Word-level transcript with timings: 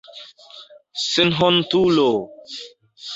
Senhontulo! 1.09 2.09